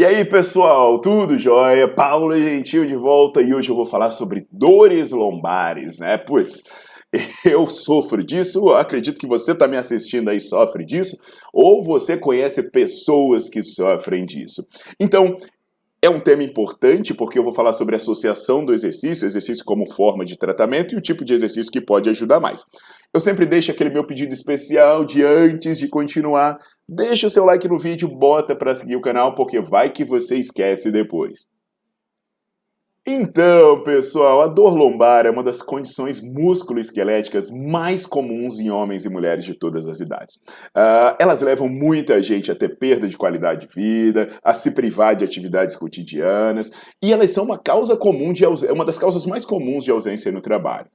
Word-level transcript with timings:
E 0.00 0.04
aí, 0.06 0.24
pessoal, 0.24 0.98
tudo 0.98 1.38
jóia? 1.38 1.86
Paulo 1.86 2.34
Gentil 2.34 2.86
de 2.86 2.96
volta 2.96 3.42
e 3.42 3.52
hoje 3.52 3.68
eu 3.68 3.76
vou 3.76 3.84
falar 3.84 4.08
sobre 4.08 4.46
dores 4.50 5.10
lombares, 5.10 5.98
né? 5.98 6.16
Putz, 6.16 6.64
eu 7.44 7.68
sofro 7.68 8.24
disso, 8.24 8.70
acredito 8.70 9.20
que 9.20 9.26
você 9.26 9.52
está 9.52 9.68
me 9.68 9.76
assistindo 9.76 10.30
aí 10.30 10.40
sofre 10.40 10.86
disso, 10.86 11.18
ou 11.52 11.84
você 11.84 12.16
conhece 12.16 12.70
pessoas 12.70 13.50
que 13.50 13.60
sofrem 13.60 14.24
disso. 14.24 14.66
Então, 14.98 15.36
é 16.02 16.08
um 16.08 16.18
tema 16.18 16.42
importante 16.42 17.12
porque 17.12 17.38
eu 17.38 17.44
vou 17.44 17.52
falar 17.52 17.72
sobre 17.72 17.94
a 17.94 17.96
associação 17.96 18.64
do 18.64 18.72
exercício, 18.72 19.26
exercício 19.26 19.64
como 19.64 19.90
forma 19.92 20.24
de 20.24 20.36
tratamento 20.36 20.94
e 20.94 20.98
o 20.98 21.00
tipo 21.00 21.24
de 21.24 21.34
exercício 21.34 21.70
que 21.70 21.80
pode 21.80 22.08
ajudar 22.08 22.40
mais. 22.40 22.64
Eu 23.12 23.20
sempre 23.20 23.44
deixo 23.44 23.70
aquele 23.70 23.90
meu 23.90 24.04
pedido 24.04 24.32
especial 24.32 25.04
de 25.04 25.22
antes 25.22 25.78
de 25.78 25.88
continuar, 25.88 26.58
deixa 26.88 27.26
o 27.26 27.30
seu 27.30 27.44
like 27.44 27.68
no 27.68 27.78
vídeo, 27.78 28.08
bota 28.08 28.56
para 28.56 28.74
seguir 28.74 28.96
o 28.96 29.02
canal 29.02 29.34
porque 29.34 29.60
vai 29.60 29.90
que 29.90 30.04
você 30.04 30.36
esquece 30.36 30.90
depois. 30.90 31.50
Então, 33.06 33.82
pessoal, 33.82 34.42
a 34.42 34.46
dor 34.46 34.74
lombar 34.74 35.24
é 35.24 35.30
uma 35.30 35.42
das 35.42 35.62
condições 35.62 36.20
musculoesqueléticas 36.20 37.50
mais 37.50 38.04
comuns 38.04 38.60
em 38.60 38.70
homens 38.70 39.06
e 39.06 39.08
mulheres 39.08 39.42
de 39.42 39.54
todas 39.54 39.88
as 39.88 40.00
idades. 40.00 40.36
Uh, 40.76 41.16
elas 41.18 41.40
levam 41.40 41.66
muita 41.66 42.22
gente 42.22 42.52
a 42.52 42.54
ter 42.54 42.78
perda 42.78 43.08
de 43.08 43.16
qualidade 43.16 43.66
de 43.66 43.74
vida, 43.74 44.38
a 44.44 44.52
se 44.52 44.72
privar 44.72 45.16
de 45.16 45.24
atividades 45.24 45.74
cotidianas, 45.74 46.70
e 47.02 47.10
elas 47.10 47.30
são 47.30 47.44
uma 47.44 47.58
causa 47.58 47.96
comum 47.96 48.34
de 48.34 48.44
uma 48.46 48.84
das 48.84 48.98
causas 48.98 49.24
mais 49.24 49.46
comuns 49.46 49.84
de 49.84 49.90
ausência 49.90 50.30
no 50.30 50.42
trabalho. 50.42 50.86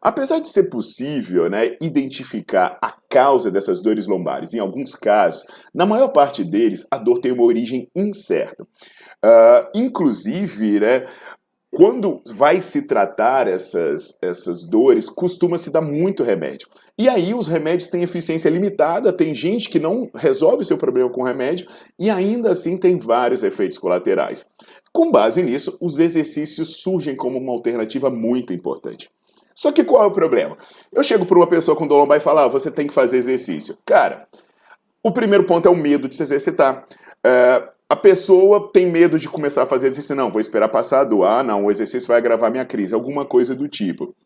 Apesar 0.00 0.38
de 0.38 0.48
ser 0.48 0.70
possível 0.70 1.50
né, 1.50 1.76
identificar 1.80 2.78
a 2.80 2.92
causa 3.10 3.50
dessas 3.50 3.82
dores 3.82 4.06
lombares, 4.06 4.54
em 4.54 4.58
alguns 4.58 4.94
casos, 4.94 5.44
na 5.74 5.84
maior 5.84 6.08
parte 6.08 6.42
deles, 6.44 6.86
a 6.90 6.96
dor 6.96 7.20
tem 7.20 7.32
uma 7.32 7.44
origem 7.44 7.88
incerta. 7.94 8.64
Uh, 8.64 9.68
inclusive, 9.74 10.80
né, 10.80 11.04
quando 11.74 12.20
vai 12.26 12.60
se 12.60 12.82
tratar 12.82 13.48
essas, 13.48 14.18
essas 14.20 14.62
dores, 14.66 15.08
costuma 15.08 15.56
se 15.56 15.70
dar 15.70 15.80
muito 15.80 16.22
remédio. 16.22 16.68
E 16.98 17.08
aí 17.08 17.32
os 17.32 17.48
remédios 17.48 17.88
têm 17.88 18.02
eficiência 18.02 18.50
limitada, 18.50 19.10
tem 19.10 19.34
gente 19.34 19.70
que 19.70 19.80
não 19.80 20.10
resolve 20.14 20.66
seu 20.66 20.76
problema 20.76 21.08
com 21.08 21.22
remédio 21.22 21.66
e 21.98 22.10
ainda 22.10 22.50
assim 22.50 22.76
tem 22.76 22.98
vários 22.98 23.42
efeitos 23.42 23.78
colaterais. 23.78 24.44
Com 24.92 25.10
base 25.10 25.42
nisso, 25.42 25.78
os 25.80 25.98
exercícios 25.98 26.82
surgem 26.82 27.16
como 27.16 27.38
uma 27.38 27.52
alternativa 27.52 28.10
muito 28.10 28.52
importante. 28.52 29.10
Só 29.54 29.72
que 29.72 29.82
qual 29.82 30.04
é 30.04 30.06
o 30.06 30.12
problema? 30.12 30.58
Eu 30.92 31.02
chego 31.02 31.24
para 31.24 31.38
uma 31.38 31.46
pessoa 31.46 31.74
com 31.74 31.86
dor 31.86 32.00
lombar 32.00 32.18
e 32.18 32.20
falo, 32.20 32.40
ah, 32.40 32.48
você 32.48 32.70
tem 32.70 32.86
que 32.86 32.92
fazer 32.92 33.16
exercício. 33.16 33.78
Cara, 33.86 34.28
o 35.02 35.10
primeiro 35.10 35.44
ponto 35.44 35.66
é 35.66 35.70
o 35.70 35.76
medo 35.76 36.06
de 36.06 36.16
se 36.16 36.22
exercitar. 36.22 36.84
Uh, 37.24 37.72
a 37.92 37.96
pessoa 37.96 38.70
tem 38.72 38.86
medo 38.86 39.18
de 39.18 39.28
começar 39.28 39.64
a 39.64 39.66
fazer 39.66 39.88
exercício. 39.88 40.16
Não, 40.16 40.30
vou 40.30 40.40
esperar 40.40 40.70
passar 40.70 41.04
do 41.04 41.24
ah, 41.24 41.42
não, 41.42 41.66
o 41.66 41.70
exercício 41.70 42.08
vai 42.08 42.16
agravar 42.16 42.50
minha 42.50 42.64
crise, 42.64 42.94
alguma 42.94 43.26
coisa 43.26 43.54
do 43.54 43.68
tipo. 43.68 44.16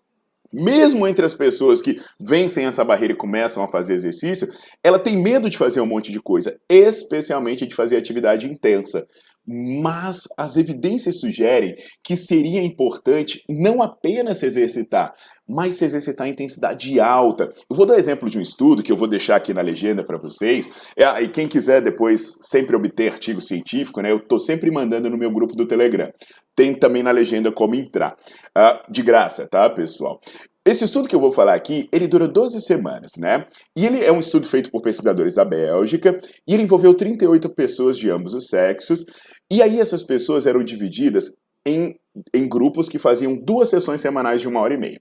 Mesmo 0.52 1.04
entre 1.04 1.24
as 1.24 1.34
pessoas 1.34 1.82
que 1.82 2.00
vencem 2.18 2.64
essa 2.64 2.84
barreira 2.84 3.12
e 3.12 3.16
começam 3.16 3.64
a 3.64 3.66
fazer 3.66 3.94
exercício, 3.94 4.48
ela 4.84 5.00
tem 5.00 5.20
medo 5.20 5.50
de 5.50 5.58
fazer 5.58 5.80
um 5.80 5.86
monte 5.86 6.12
de 6.12 6.20
coisa, 6.20 6.56
especialmente 6.68 7.66
de 7.66 7.74
fazer 7.74 7.96
atividade 7.96 8.46
intensa 8.46 9.04
mas 9.46 10.22
as 10.36 10.56
evidências 10.56 11.20
sugerem 11.20 11.74
que 12.02 12.16
seria 12.16 12.62
importante 12.62 13.42
não 13.48 13.82
apenas 13.82 14.38
se 14.38 14.46
exercitar, 14.46 15.14
mas 15.48 15.74
se 15.74 15.84
exercitar 15.84 16.26
em 16.26 16.32
intensidade 16.32 16.98
alta. 17.00 17.44
Eu 17.70 17.76
vou 17.76 17.86
dar 17.86 17.98
exemplo 17.98 18.28
de 18.28 18.38
um 18.38 18.42
estudo 18.42 18.82
que 18.82 18.90
eu 18.90 18.96
vou 18.96 19.08
deixar 19.08 19.36
aqui 19.36 19.54
na 19.54 19.60
legenda 19.60 20.04
para 20.04 20.18
vocês. 20.18 20.68
É, 20.96 21.22
e 21.22 21.28
quem 21.28 21.46
quiser 21.46 21.80
depois 21.80 22.34
sempre 22.40 22.74
obter 22.74 23.12
artigo 23.12 23.40
científico, 23.40 24.00
né, 24.00 24.10
eu 24.10 24.18
estou 24.18 24.38
sempre 24.38 24.70
mandando 24.70 25.08
no 25.08 25.16
meu 25.16 25.30
grupo 25.30 25.54
do 25.54 25.66
Telegram. 25.66 26.10
Tem 26.54 26.74
também 26.74 27.02
na 27.02 27.10
legenda 27.10 27.52
como 27.52 27.74
entrar. 27.74 28.16
Uh, 28.56 28.90
de 28.90 29.02
graça, 29.02 29.46
tá, 29.48 29.68
pessoal? 29.70 30.20
Esse 30.66 30.84
estudo 30.84 31.08
que 31.08 31.14
eu 31.14 31.20
vou 31.20 31.30
falar 31.30 31.54
aqui, 31.54 31.88
ele 31.92 32.08
dura 32.08 32.26
12 32.26 32.60
semanas, 32.60 33.12
né? 33.16 33.46
E 33.76 33.86
ele 33.86 34.02
é 34.02 34.10
um 34.10 34.18
estudo 34.18 34.48
feito 34.48 34.68
por 34.68 34.82
pesquisadores 34.82 35.32
da 35.32 35.44
Bélgica, 35.44 36.18
e 36.44 36.54
ele 36.54 36.64
envolveu 36.64 36.92
38 36.92 37.48
pessoas 37.54 37.96
de 37.96 38.10
ambos 38.10 38.34
os 38.34 38.48
sexos, 38.48 39.04
e 39.50 39.62
aí 39.62 39.80
essas 39.80 40.02
pessoas 40.02 40.46
eram 40.46 40.62
divididas 40.62 41.34
em, 41.64 41.98
em 42.34 42.48
grupos 42.48 42.88
que 42.88 42.98
faziam 42.98 43.36
duas 43.36 43.68
sessões 43.68 44.00
semanais 44.00 44.40
de 44.40 44.48
uma 44.48 44.60
hora 44.60 44.74
e 44.74 44.78
meia. 44.78 45.00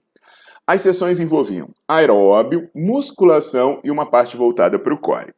As 0.66 0.80
sessões 0.80 1.20
envolviam 1.20 1.68
aeróbio, 1.86 2.68
musculação 2.74 3.80
e 3.84 3.90
uma 3.90 4.10
parte 4.10 4.36
voltada 4.36 4.78
para 4.78 4.92
o 4.92 5.00
core. 5.00 5.32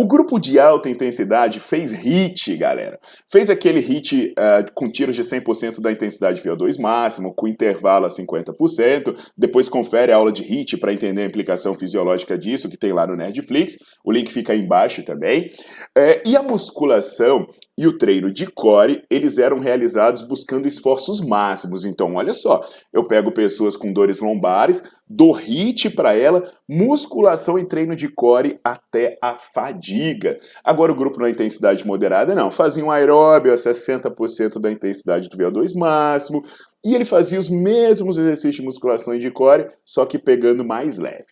O 0.00 0.06
grupo 0.06 0.38
de 0.38 0.60
alta 0.60 0.88
intensidade 0.88 1.58
fez 1.58 1.90
HIT, 1.90 2.56
galera. 2.56 3.00
Fez 3.28 3.50
aquele 3.50 3.80
HIT 3.80 4.32
uh, 4.38 4.72
com 4.72 4.88
tiros 4.88 5.16
de 5.16 5.22
100% 5.22 5.80
da 5.80 5.90
intensidade 5.90 6.40
VO2 6.40 6.78
máximo, 6.80 7.34
com 7.34 7.48
intervalo 7.48 8.06
a 8.06 8.08
50%. 8.08 9.16
Depois 9.36 9.68
confere 9.68 10.12
a 10.12 10.14
aula 10.14 10.30
de 10.30 10.44
HIT 10.44 10.76
para 10.76 10.92
entender 10.92 11.22
a 11.22 11.26
implicação 11.26 11.74
fisiológica 11.74 12.38
disso, 12.38 12.70
que 12.70 12.76
tem 12.76 12.92
lá 12.92 13.08
no 13.08 13.16
Nerdflix. 13.16 13.76
O 14.04 14.12
link 14.12 14.32
fica 14.32 14.52
aí 14.52 14.60
embaixo 14.60 15.02
também. 15.02 15.50
É, 15.96 16.22
e 16.24 16.36
a 16.36 16.44
musculação 16.44 17.48
e 17.78 17.86
o 17.86 17.96
treino 17.96 18.28
de 18.28 18.44
core, 18.44 19.04
eles 19.08 19.38
eram 19.38 19.60
realizados 19.60 20.20
buscando 20.22 20.66
esforços 20.66 21.20
máximos. 21.20 21.84
Então, 21.84 22.16
olha 22.16 22.34
só, 22.34 22.68
eu 22.92 23.06
pego 23.06 23.30
pessoas 23.30 23.76
com 23.76 23.92
dores 23.92 24.18
lombares, 24.18 24.82
dou 25.08 25.32
HIT 25.32 25.90
para 25.90 26.12
ela, 26.12 26.50
musculação 26.68 27.56
e 27.56 27.64
treino 27.64 27.94
de 27.94 28.08
core 28.08 28.58
até 28.64 29.16
a 29.22 29.36
fadiga. 29.36 30.40
Agora, 30.64 30.90
o 30.90 30.96
grupo 30.96 31.20
na 31.20 31.30
intensidade 31.30 31.86
moderada, 31.86 32.34
não, 32.34 32.50
fazia 32.50 32.84
um 32.84 32.90
aeróbio 32.90 33.52
a 33.52 33.54
60% 33.54 34.58
da 34.58 34.72
intensidade 34.72 35.28
do 35.28 35.36
VO2 35.38 35.76
máximo, 35.76 36.44
e 36.84 36.96
ele 36.96 37.04
fazia 37.04 37.38
os 37.38 37.48
mesmos 37.48 38.18
exercícios 38.18 38.56
de 38.56 38.62
musculação 38.62 39.14
e 39.14 39.20
de 39.20 39.30
core, 39.30 39.68
só 39.84 40.04
que 40.04 40.18
pegando 40.18 40.64
mais 40.64 40.98
leve. 40.98 41.26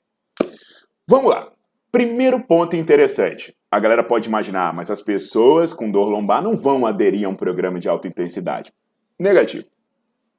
Vamos 1.11 1.31
lá. 1.31 1.51
Primeiro 1.91 2.41
ponto 2.47 2.77
interessante 2.77 3.53
a 3.77 3.81
galera 3.81 4.03
pode 4.03 4.29
imaginar, 4.29 4.73
mas 4.73 4.91
as 4.91 5.01
pessoas 5.01 5.73
com 5.73 5.91
dor 5.91 6.09
lombar 6.09 6.43
não 6.43 6.57
vão 6.57 6.87
aderir 6.87 7.27
a 7.27 7.29
um 7.29 7.37
programa 7.37 7.79
de 7.79 7.89
alta 7.89 8.09
intensidade. 8.09 8.73
Negativo. 9.19 9.65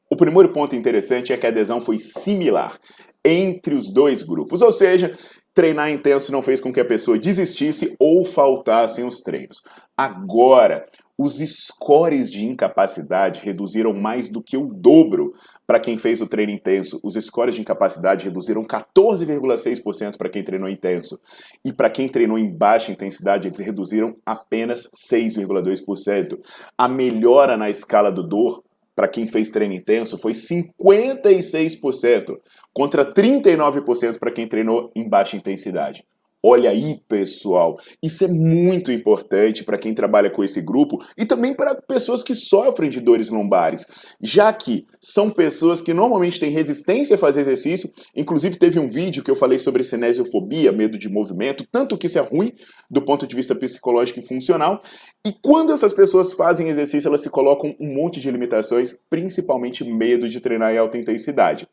O 0.10 0.16
primeiro 0.16 0.51
ponto 0.51 0.75
interessante 0.75 1.31
é 1.31 1.38
que 1.38 1.45
a 1.45 1.50
adesão 1.50 1.80
foi 1.80 2.00
similar 2.00 2.78
entre 3.24 3.75
os 3.75 3.92
dois 3.92 4.24
grupos, 4.24 4.62
ou 4.62 4.72
seja, 4.72 5.18
treinar 5.54 5.92
intenso 5.92 6.31
não 6.31 6.42
fez 6.42 6.60
com 6.60 6.74
que 6.74 6.80
a 6.80 6.86
pessoa 6.86 7.19
desistisse 7.19 7.95
ou 8.00 8.24
faltassem 8.24 9.06
os 9.06 9.22
treinos. 9.22 9.62
Agora, 9.95 10.88
os 11.18 11.40
scores 11.40 12.30
de 12.30 12.46
incapacidade 12.46 13.42
reduziram 13.44 13.92
mais 13.92 14.30
do 14.30 14.42
que 14.42 14.56
o 14.56 14.68
dobro 14.68 15.34
para 15.66 15.80
quem 15.80 15.98
fez 15.98 16.22
o 16.22 16.28
treino 16.28 16.52
intenso. 16.52 17.00
Os 17.04 17.16
scores 17.16 17.56
de 17.56 17.62
incapacidade 17.62 18.25
reduziram 18.25 18.64
14,6% 18.64 20.16
para 20.16 20.30
quem 20.30 20.44
treinou 20.44 20.69
intenso. 20.69 21.19
E 21.66 21.74
para 21.74 21.90
quem 21.90 22.08
treinou 22.08 22.38
em 22.38 22.56
baixa 22.56 22.92
intensidade, 22.92 23.48
eles 23.48 23.60
reduziram 23.60 24.16
apenas 24.24 24.88
6,2%. 24.96 26.38
A 26.78 26.88
melhora 26.88 27.58
na 27.58 27.70
escala 27.70 28.12
do 28.12 28.22
dor 28.22 28.63
para 28.96 29.08
quem 29.08 29.28
fez 29.28 29.50
treino 29.50 29.75
intenso 29.75 30.18
foi 30.18 30.34
56%, 30.34 32.36
contra 32.74 33.06
39% 33.06 34.18
para 34.18 34.31
quem 34.31 34.48
treinou 34.48 34.92
em 34.96 35.08
baixa 35.08 35.38
intensidade. 35.38 36.04
Olha 36.50 36.70
aí, 36.70 37.02
pessoal, 37.10 37.78
isso 38.02 38.24
é 38.24 38.30
muito 38.30 38.90
importante 38.90 39.66
para 39.66 39.78
quem 39.78 39.94
trabalha 39.94 40.30
com 40.30 40.42
esse 40.42 40.62
grupo 40.62 40.98
e 41.18 41.26
também 41.26 41.54
para 41.54 41.76
pessoas 41.76 42.24
que 42.24 42.34
sofrem 42.34 42.90
de 42.90 43.02
dores 43.02 43.28
lombares, 43.28 43.86
já 44.22 44.54
que 44.54 44.88
são 45.02 45.30
pessoas 45.30 45.82
que 45.82 45.94
normalmente 45.94 46.40
têm 46.40 46.50
resistência 46.50 47.16
a 47.16 47.20
fazer 47.20 47.42
exercício. 47.42 47.92
Inclusive, 48.16 48.58
teve 48.58 48.80
um 48.80 48.88
vídeo 48.88 49.22
que 49.26 49.30
eu 49.30 49.36
falei 49.36 49.58
sobre 49.58 49.84
cinesiofobia, 49.84 50.72
medo 50.72 50.98
de 50.98 51.10
movimento, 51.10 51.68
tanto 51.70 51.98
que 51.98 52.06
isso 52.06 52.18
é 52.18 52.22
ruim 52.22 52.54
do 52.90 53.02
ponto 53.02 53.28
de 53.28 53.36
vista 53.36 53.54
psicológico 53.54 54.22
e 54.22 54.26
funcional. 54.26 54.82
E 55.26 55.34
quando 55.44 55.74
essas 55.74 55.92
pessoas 55.92 56.32
fazem 56.32 56.70
exercício, 56.70 57.10
elas 57.10 57.24
se 57.24 57.30
colocam 57.30 57.76
um 57.78 57.94
monte 57.94 58.22
de 58.22 58.32
limitações, 58.32 58.98
principalmente 59.10 59.84
medo 59.84 60.30
de 60.30 60.40
treinar 60.40 60.74
em 60.74 60.78
alta 60.78 60.98
intensidade. 60.98 61.68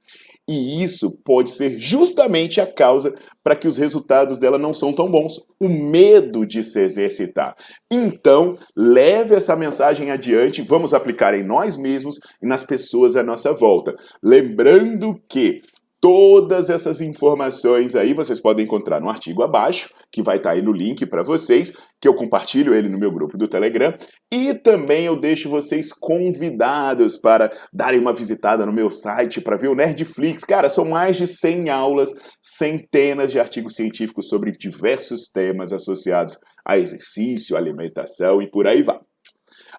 E 0.49 0.83
isso 0.83 1.11
pode 1.25 1.51
ser 1.51 1.79
justamente 1.79 2.61
a 2.61 2.67
causa 2.67 3.15
para 3.43 3.57
que 3.57 3.67
os 3.67 3.77
resultados 3.77 4.39
dela 4.39 4.59
não 4.59 4.75
são 4.75 4.93
tão 4.93 5.11
bons, 5.11 5.41
o 5.59 5.69
medo 5.69 6.47
de 6.47 6.63
se 6.63 6.81
exercitar. 6.81 7.57
Então, 7.91 8.57
leve 8.77 9.35
essa 9.35 9.57
mensagem 9.57 10.11
adiante, 10.11 10.63
vamos 10.63 10.93
aplicar 10.93 11.35
em 11.35 11.43
nós 11.43 11.77
mesmos 11.77 12.19
e 12.43 12.47
nas 12.47 12.63
pessoas 12.63 13.17
à 13.17 13.23
nossa 13.23 13.53
volta. 13.53 13.95
Lembrando 14.23 15.19
que 15.29 15.63
Todas 16.05 16.69
essas 16.69 17.01
informações 17.01 17.97
aí 17.97 18.13
vocês 18.13 18.39
podem 18.39 18.67
encontrar 18.67 19.01
no 19.01 19.09
artigo 19.09 19.43
abaixo, 19.43 19.89
que 20.13 20.23
vai 20.23 20.37
estar 20.37 20.51
tá 20.51 20.55
aí 20.55 20.61
no 20.61 20.71
link 20.71 21.07
para 21.07 21.23
vocês, 21.23 21.73
que 21.99 22.07
eu 22.07 22.13
compartilho 22.13 22.75
ele 22.75 22.91
no 22.91 22.99
meu 22.99 23.11
grupo 23.11 23.39
do 23.39 23.49
Telegram, 23.49 23.97
e 24.31 24.53
também 24.53 25.07
eu 25.07 25.17
deixo 25.19 25.49
vocês 25.49 25.95
convidados 25.95 27.17
para 27.17 27.51
darem 27.73 27.99
uma 27.99 28.13
visitada 28.13 28.67
no 28.67 28.73
meu 28.73 28.91
site 28.91 29.41
para 29.41 29.57
ver 29.57 29.69
o 29.69 29.75
Nerdflix. 29.75 30.45
Cara, 30.45 30.69
são 30.69 30.85
mais 30.85 31.17
de 31.17 31.27
100 31.27 31.71
aulas, 31.71 32.11
centenas 32.43 33.33
de 33.33 33.41
artigos 33.41 33.75
científicos 33.75 34.29
sobre 34.29 34.51
diversos 34.51 35.31
temas 35.31 35.73
associados 35.73 36.37
a 36.67 36.77
exercício, 36.77 37.57
alimentação 37.57 38.43
e 38.43 38.51
por 38.51 38.67
aí 38.67 38.83
vai. 38.83 39.01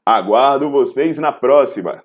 Aguardo 0.03 0.71
vocês 0.71 1.19
na 1.19 1.31
próxima! 1.31 2.01